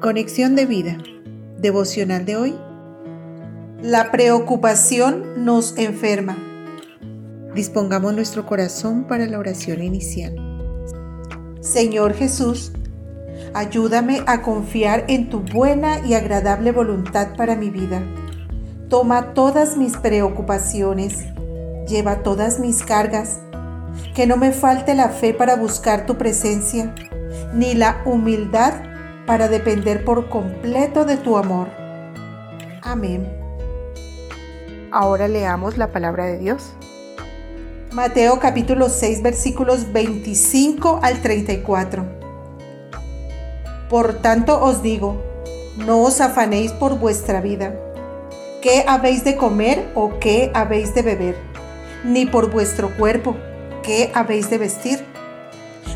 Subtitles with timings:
[0.00, 0.96] Conexión de vida.
[1.58, 2.54] Devocional de hoy.
[3.82, 6.38] La preocupación nos enferma.
[7.54, 10.34] Dispongamos nuestro corazón para la oración inicial.
[11.60, 12.72] Señor Jesús,
[13.52, 18.02] ayúdame a confiar en tu buena y agradable voluntad para mi vida.
[18.88, 21.26] Toma todas mis preocupaciones,
[21.86, 23.40] lleva todas mis cargas,
[24.14, 26.94] que no me falte la fe para buscar tu presencia,
[27.52, 28.89] ni la humildad
[29.30, 31.68] para depender por completo de tu amor.
[32.82, 33.32] Amén.
[34.90, 36.72] Ahora leamos la palabra de Dios.
[37.92, 42.04] Mateo capítulo 6 versículos 25 al 34.
[43.88, 45.22] Por tanto os digo,
[45.76, 47.72] no os afanéis por vuestra vida,
[48.60, 51.36] qué habéis de comer o qué habéis de beber,
[52.02, 53.36] ni por vuestro cuerpo,
[53.84, 55.04] qué habéis de vestir.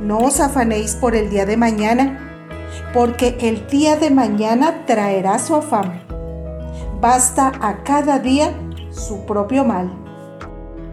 [0.00, 2.20] no os afanéis por el día de mañana,
[2.92, 6.02] porque el día de mañana traerá su afán.
[7.00, 8.52] Basta a cada día
[8.90, 9.92] su propio mal.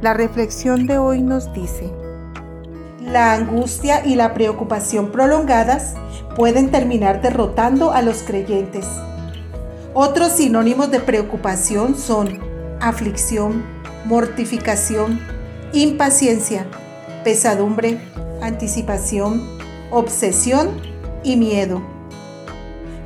[0.02, 1.92] La reflexión de hoy nos dice,
[3.00, 5.96] la angustia y la preocupación prolongadas
[6.36, 8.88] pueden terminar derrotando a los creyentes.
[9.94, 12.40] Otros sinónimos de preocupación son
[12.80, 13.64] aflicción,
[14.06, 15.20] mortificación,
[15.74, 16.66] impaciencia,
[17.24, 18.00] pesadumbre,
[18.46, 19.42] anticipación,
[19.92, 20.70] obsesión
[21.24, 21.82] y miedo.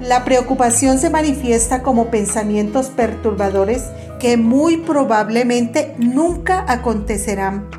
[0.01, 3.83] La preocupación se manifiesta como pensamientos perturbadores
[4.19, 7.69] que muy probablemente nunca acontecerán,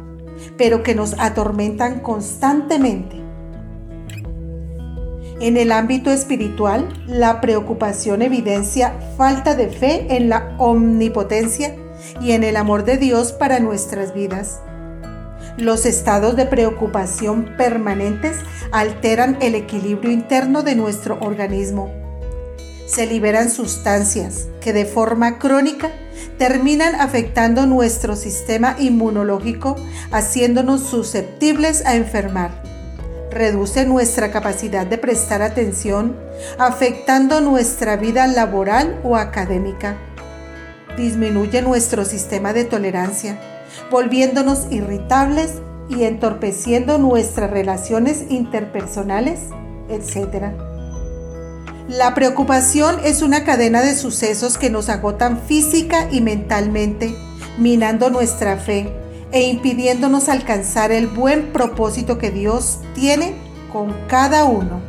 [0.57, 3.17] pero que nos atormentan constantemente.
[5.41, 11.77] En el ámbito espiritual, la preocupación evidencia falta de fe en la omnipotencia
[12.21, 14.61] y en el amor de Dios para nuestras vidas.
[15.59, 18.37] Los estados de preocupación permanentes
[18.71, 21.93] alteran el equilibrio interno de nuestro organismo.
[22.87, 25.91] Se liberan sustancias que de forma crónica
[26.39, 29.75] terminan afectando nuestro sistema inmunológico,
[30.13, 32.63] haciéndonos susceptibles a enfermar.
[33.33, 36.17] Reduce nuestra capacidad de prestar atención,
[36.59, 39.99] afectando nuestra vida laboral o académica.
[40.97, 43.41] Disminuye nuestro sistema de tolerancia
[43.91, 49.41] volviéndonos irritables y entorpeciendo nuestras relaciones interpersonales,
[49.89, 50.53] etc.
[51.89, 57.15] La preocupación es una cadena de sucesos que nos agotan física y mentalmente,
[57.59, 58.93] minando nuestra fe
[59.33, 63.35] e impidiéndonos alcanzar el buen propósito que Dios tiene
[63.73, 64.81] con cada uno.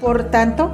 [0.00, 0.70] Por tanto,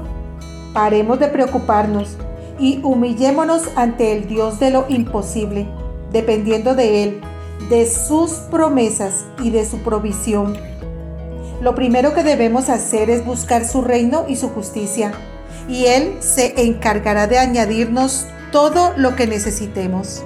[0.74, 2.16] paremos de preocuparnos
[2.62, 5.66] y humillémonos ante el Dios de lo imposible,
[6.12, 7.20] dependiendo de Él,
[7.68, 10.56] de sus promesas y de su provisión.
[11.60, 15.10] Lo primero que debemos hacer es buscar su reino y su justicia,
[15.68, 20.22] y Él se encargará de añadirnos todo lo que necesitemos.